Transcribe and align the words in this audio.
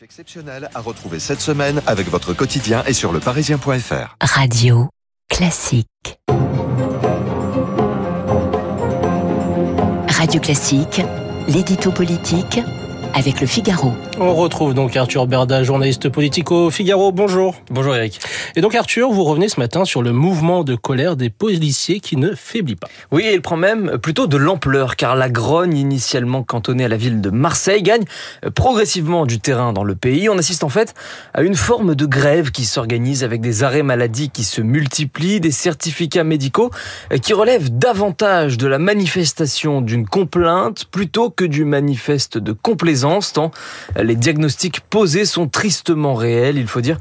Exceptionnel 0.00 0.70
à 0.74 0.80
retrouver 0.80 1.18
cette 1.18 1.40
semaine 1.40 1.82
avec 1.86 2.08
votre 2.08 2.32
quotidien 2.32 2.84
et 2.86 2.92
sur 2.92 3.12
leparisien.fr. 3.12 4.16
Radio 4.20 4.88
classique. 5.28 6.20
Radio 10.08 10.40
classique, 10.40 11.02
l'édito 11.48 11.90
politique 11.90 12.60
avec 13.14 13.40
le 13.40 13.46
Figaro. 13.46 13.92
On 14.20 14.34
retrouve 14.34 14.74
donc 14.74 14.96
Arthur 14.96 15.26
Berda, 15.26 15.62
journaliste 15.62 16.08
politique 16.08 16.50
au 16.50 16.70
Figaro. 16.70 17.12
Bonjour. 17.12 17.56
Bonjour 17.70 17.94
Eric. 17.94 18.20
Et 18.56 18.60
donc 18.60 18.74
Arthur, 18.74 19.10
vous 19.10 19.24
revenez 19.24 19.48
ce 19.48 19.58
matin 19.58 19.84
sur 19.84 20.02
le 20.02 20.12
mouvement 20.12 20.64
de 20.64 20.74
colère 20.74 21.16
des 21.16 21.30
policiers 21.30 22.00
qui 22.00 22.16
ne 22.16 22.34
faiblit 22.34 22.76
pas. 22.76 22.88
Oui, 23.10 23.26
il 23.32 23.40
prend 23.40 23.56
même 23.56 23.98
plutôt 23.98 24.26
de 24.26 24.36
l'ampleur 24.36 24.96
car 24.96 25.16
la 25.16 25.28
grogne 25.30 25.76
initialement 25.76 26.42
cantonnée 26.42 26.84
à 26.84 26.88
la 26.88 26.96
ville 26.96 27.20
de 27.20 27.30
Marseille 27.30 27.82
gagne 27.82 28.04
progressivement 28.54 29.24
du 29.24 29.40
terrain 29.40 29.72
dans 29.72 29.84
le 29.84 29.94
pays. 29.94 30.28
On 30.28 30.36
assiste 30.36 30.64
en 30.64 30.68
fait 30.68 30.94
à 31.34 31.42
une 31.42 31.54
forme 31.54 31.94
de 31.94 32.06
grève 32.06 32.50
qui 32.50 32.64
s'organise 32.64 33.24
avec 33.24 33.40
des 33.40 33.62
arrêts 33.62 33.82
maladie 33.82 34.30
qui 34.30 34.44
se 34.44 34.60
multiplient, 34.60 35.40
des 35.40 35.52
certificats 35.52 36.24
médicaux 36.24 36.70
qui 37.22 37.32
relèvent 37.32 37.70
davantage 37.70 38.58
de 38.58 38.66
la 38.66 38.78
manifestation 38.78 39.80
d'une 39.80 40.06
complainte 40.06 40.84
plutôt 40.90 41.30
que 41.30 41.44
du 41.44 41.64
manifeste 41.64 42.38
de 42.38 42.52
complaisance 42.52 42.97
tant 43.34 43.50
les 43.96 44.16
diagnostics 44.16 44.80
posés 44.80 45.24
sont 45.24 45.48
tristement 45.48 46.14
réels. 46.14 46.56
Il 46.56 46.66
faut 46.66 46.80
dire 46.80 46.98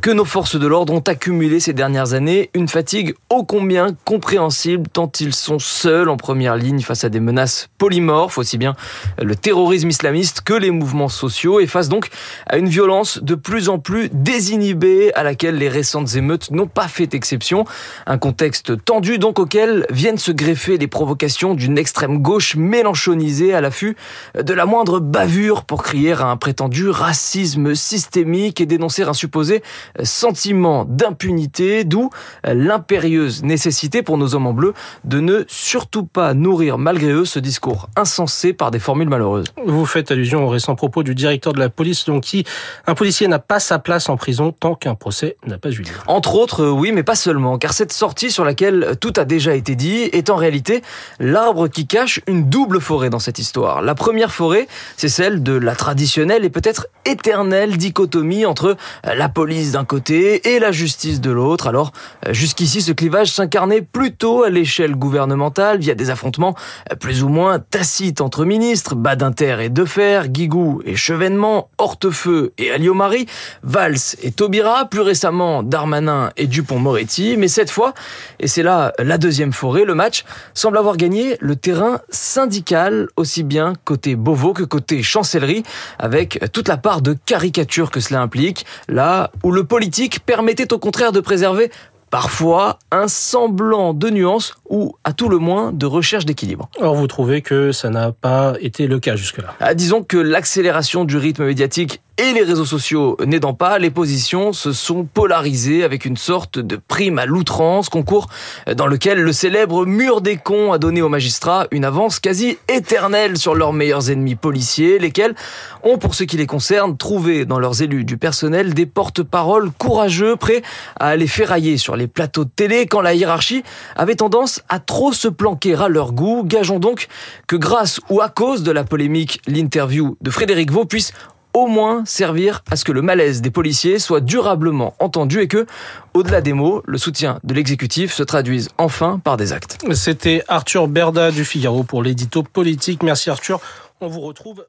que 0.00 0.10
nos 0.10 0.24
forces 0.24 0.56
de 0.56 0.66
l'ordre 0.66 0.92
ont 0.92 1.00
accumulé 1.00 1.60
ces 1.60 1.72
dernières 1.72 2.14
années 2.14 2.50
une 2.54 2.68
fatigue 2.68 3.14
ô 3.30 3.44
combien 3.44 3.88
compréhensible 4.04 4.88
tant 4.88 5.10
ils 5.20 5.34
sont 5.34 5.58
seuls 5.58 6.08
en 6.08 6.16
première 6.16 6.56
ligne 6.56 6.80
face 6.80 7.04
à 7.04 7.08
des 7.08 7.20
menaces 7.20 7.68
polymorphes, 7.78 8.38
aussi 8.38 8.58
bien 8.58 8.74
le 9.22 9.34
terrorisme 9.36 9.88
islamiste 9.88 10.40
que 10.40 10.54
les 10.54 10.70
mouvements 10.70 11.08
sociaux, 11.08 11.60
et 11.60 11.66
face 11.66 11.88
donc 11.88 12.08
à 12.46 12.56
une 12.56 12.68
violence 12.68 13.18
de 13.22 13.34
plus 13.34 13.68
en 13.68 13.78
plus 13.78 14.08
désinhibée 14.12 15.12
à 15.14 15.22
laquelle 15.22 15.56
les 15.56 15.68
récentes 15.68 16.14
émeutes 16.16 16.50
n'ont 16.50 16.66
pas 16.66 16.88
fait 16.88 17.14
exception. 17.14 17.64
Un 18.06 18.18
contexte 18.18 18.84
tendu 18.84 19.18
donc 19.18 19.38
auquel 19.38 19.86
viennent 19.90 20.18
se 20.18 20.32
greffer 20.32 20.78
les 20.78 20.86
provocations 20.86 21.54
d'une 21.54 21.78
extrême 21.78 22.18
gauche 22.18 22.56
mélanchonisée 22.56 23.54
à 23.54 23.60
l'affût 23.60 23.96
de 24.34 24.54
la 24.54 24.66
moindre 24.66 25.00
bavure 25.00 25.35
pour 25.66 25.82
crier 25.82 26.12
à 26.12 26.26
un 26.26 26.36
prétendu 26.36 26.88
racisme 26.88 27.74
systémique 27.74 28.60
et 28.60 28.66
dénoncer 28.66 29.02
un 29.02 29.12
supposé 29.12 29.62
sentiment 30.02 30.86
d'impunité, 30.86 31.84
d'où 31.84 32.10
l'impérieuse 32.44 33.42
nécessité 33.42 34.02
pour 34.02 34.16
nos 34.16 34.34
hommes 34.34 34.46
en 34.46 34.54
bleu 34.54 34.72
de 35.04 35.20
ne 35.20 35.44
surtout 35.46 36.04
pas 36.04 36.32
nourrir 36.32 36.78
malgré 36.78 37.12
eux 37.12 37.26
ce 37.26 37.38
discours 37.38 37.88
insensé 37.96 38.54
par 38.54 38.70
des 38.70 38.78
formules 38.78 39.08
malheureuses. 39.08 39.46
Vous 39.66 39.84
faites 39.84 40.10
allusion 40.10 40.44
au 40.44 40.48
récent 40.48 40.74
propos 40.74 41.02
du 41.02 41.14
directeur 41.14 41.52
de 41.52 41.58
la 41.58 41.68
police, 41.68 42.06
donc 42.06 42.22
qui 42.22 42.44
un 42.86 42.94
policier 42.94 43.28
n'a 43.28 43.38
pas 43.38 43.60
sa 43.60 43.78
place 43.78 44.08
en 44.08 44.16
prison 44.16 44.52
tant 44.52 44.74
qu'un 44.74 44.94
procès 44.94 45.36
n'a 45.46 45.58
pas 45.58 45.70
eu 45.70 45.82
lieu. 45.82 45.92
Entre 46.06 46.34
autres, 46.36 46.66
oui, 46.66 46.92
mais 46.92 47.02
pas 47.02 47.14
seulement, 47.14 47.58
car 47.58 47.74
cette 47.74 47.92
sortie 47.92 48.30
sur 48.30 48.44
laquelle 48.44 48.96
tout 49.00 49.12
a 49.16 49.24
déjà 49.24 49.54
été 49.54 49.74
dit 49.74 50.04
est 50.12 50.30
en 50.30 50.36
réalité 50.36 50.82
l'arbre 51.20 51.68
qui 51.68 51.86
cache 51.86 52.20
une 52.26 52.48
double 52.48 52.80
forêt 52.80 53.10
dans 53.10 53.18
cette 53.18 53.38
histoire. 53.38 53.82
La 53.82 53.94
première 53.94 54.32
forêt, 54.32 54.66
c'est 54.96 55.08
celle 55.08 55.25
de 55.34 55.52
la 55.52 55.74
traditionnelle 55.74 56.44
et 56.44 56.50
peut-être 56.50 56.86
éternelle 57.04 57.76
dichotomie 57.76 58.46
entre 58.46 58.76
la 59.04 59.28
police 59.28 59.72
d'un 59.72 59.84
côté 59.84 60.54
et 60.54 60.58
la 60.58 60.72
justice 60.72 61.20
de 61.20 61.30
l'autre. 61.30 61.66
Alors, 61.66 61.92
jusqu'ici, 62.30 62.82
ce 62.82 62.92
clivage 62.92 63.32
s'incarnait 63.32 63.82
plutôt 63.82 64.44
à 64.44 64.50
l'échelle 64.50 64.94
gouvernementale 64.94 65.78
via 65.78 65.94
des 65.94 66.10
affrontements 66.10 66.54
plus 67.00 67.22
ou 67.22 67.28
moins 67.28 67.58
tacites 67.58 68.20
entre 68.20 68.44
ministres, 68.44 68.94
Badinter 68.94 69.58
et 69.60 69.68
Defer, 69.68 70.22
Guigou 70.28 70.80
et 70.84 70.96
Chevènement, 70.96 71.70
Hortefeux 71.78 72.52
et 72.58 72.70
Alliot-Marie, 72.70 73.26
Valls 73.62 74.16
et 74.22 74.30
Taubira, 74.30 74.86
plus 74.86 75.00
récemment 75.00 75.62
Darmanin 75.62 76.30
et 76.36 76.46
Dupont-Moretti. 76.46 77.36
Mais 77.36 77.48
cette 77.48 77.70
fois, 77.70 77.94
et 78.40 78.46
c'est 78.46 78.62
là 78.62 78.92
la 78.98 79.18
deuxième 79.18 79.52
forêt, 79.52 79.84
le 79.84 79.94
match 79.94 80.24
semble 80.54 80.78
avoir 80.78 80.96
gagné 80.96 81.36
le 81.40 81.56
terrain 81.56 82.00
syndical, 82.10 83.08
aussi 83.16 83.42
bien 83.42 83.72
côté 83.84 84.16
Beauvau 84.16 84.52
que 84.52 84.62
côté 84.62 85.02
chancellerie, 85.16 85.62
avec 85.98 86.40
toute 86.52 86.68
la 86.68 86.76
part 86.76 87.00
de 87.00 87.16
caricature 87.24 87.90
que 87.90 88.00
cela 88.00 88.20
implique, 88.20 88.66
là 88.88 89.30
où 89.42 89.50
le 89.50 89.64
politique 89.64 90.20
permettait 90.20 90.74
au 90.74 90.78
contraire 90.78 91.12
de 91.12 91.20
préserver 91.20 91.70
parfois 92.10 92.78
un 92.90 93.08
semblant 93.08 93.94
de 93.94 94.10
nuance 94.10 94.54
ou 94.68 94.96
à 95.04 95.12
tout 95.12 95.28
le 95.28 95.38
moins 95.38 95.72
de 95.72 95.86
recherche 95.86 96.24
d'équilibre. 96.24 96.68
Or 96.80 96.94
vous 96.94 97.06
trouvez 97.06 97.42
que 97.42 97.72
ça 97.72 97.90
n'a 97.90 98.12
pas 98.12 98.54
été 98.60 98.86
le 98.86 98.98
cas 98.98 99.16
jusque-là 99.16 99.54
ah, 99.60 99.74
Disons 99.74 100.02
que 100.02 100.16
l'accélération 100.16 101.04
du 101.04 101.16
rythme 101.16 101.44
médiatique 101.46 102.00
et 102.18 102.32
les 102.32 102.42
réseaux 102.42 102.64
sociaux 102.64 103.18
n'aidant 103.26 103.52
pas, 103.52 103.78
les 103.78 103.90
positions 103.90 104.54
se 104.54 104.72
sont 104.72 105.04
polarisées 105.04 105.84
avec 105.84 106.06
une 106.06 106.16
sorte 106.16 106.58
de 106.58 106.76
prime 106.76 107.18
à 107.18 107.26
l'outrance, 107.26 107.90
concours 107.90 108.28
dans 108.74 108.86
lequel 108.86 109.20
le 109.20 109.32
célèbre 109.32 109.84
mur 109.84 110.22
des 110.22 110.38
cons 110.38 110.72
a 110.72 110.78
donné 110.78 111.02
aux 111.02 111.10
magistrats 111.10 111.66
une 111.72 111.84
avance 111.84 112.18
quasi 112.18 112.56
éternelle 112.68 113.36
sur 113.36 113.54
leurs 113.54 113.74
meilleurs 113.74 114.10
ennemis 114.10 114.34
policiers, 114.34 114.98
lesquels 114.98 115.34
ont, 115.82 115.98
pour 115.98 116.14
ce 116.14 116.24
qui 116.24 116.38
les 116.38 116.46
concerne, 116.46 116.96
trouvé 116.96 117.44
dans 117.44 117.58
leurs 117.58 117.82
élus 117.82 118.04
du 118.04 118.16
personnel 118.16 118.72
des 118.72 118.86
porte-paroles 118.86 119.70
courageux, 119.72 120.36
prêts 120.36 120.62
à 120.98 121.08
aller 121.08 121.26
ferrailler 121.26 121.76
les 121.96 122.06
plateaux 122.06 122.44
de 122.44 122.50
télé 122.50 122.86
quand 122.86 123.00
la 123.00 123.14
hiérarchie 123.14 123.62
avait 123.96 124.16
tendance 124.16 124.62
à 124.68 124.78
trop 124.78 125.12
se 125.12 125.28
planquer 125.28 125.74
à 125.74 125.88
leur 125.88 126.12
goût. 126.12 126.42
Gageons 126.44 126.78
donc 126.78 127.08
que 127.46 127.56
grâce 127.56 128.00
ou 128.10 128.20
à 128.20 128.28
cause 128.28 128.62
de 128.62 128.70
la 128.72 128.84
polémique, 128.84 129.40
l'interview 129.46 130.16
de 130.20 130.30
Frédéric 130.30 130.70
Vaux 130.70 130.84
puisse 130.84 131.12
au 131.56 131.66
moins 131.66 132.04
servir 132.04 132.62
à 132.70 132.76
ce 132.76 132.84
que 132.84 132.92
le 132.92 133.00
malaise 133.00 133.40
des 133.40 133.50
policiers 133.50 133.98
soit 133.98 134.20
durablement 134.20 134.94
entendu 134.98 135.40
et 135.40 135.48
que, 135.48 135.66
au-delà 136.12 136.42
des 136.42 136.52
mots, 136.52 136.82
le 136.84 136.98
soutien 136.98 137.40
de 137.44 137.54
l'exécutif 137.54 138.12
se 138.12 138.22
traduise 138.22 138.68
enfin 138.76 139.18
par 139.24 139.38
des 139.38 139.54
actes. 139.54 139.78
C'était 139.94 140.42
Arthur 140.48 140.86
Berda 140.86 141.30
du 141.30 141.46
Figaro 141.46 141.82
pour 141.82 142.02
l'édito 142.02 142.42
politique. 142.42 143.02
Merci 143.02 143.30
Arthur. 143.30 143.60
On 144.02 144.08
vous 144.08 144.20
retrouve 144.20 144.66